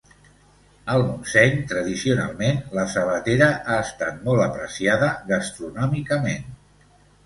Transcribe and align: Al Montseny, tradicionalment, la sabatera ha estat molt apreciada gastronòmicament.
Al 0.93 1.03
Montseny, 1.09 1.53
tradicionalment, 1.73 2.59
la 2.79 2.87
sabatera 2.95 3.53
ha 3.53 3.79
estat 3.85 4.21
molt 4.27 4.45
apreciada 4.51 5.15
gastronòmicament. 5.33 6.55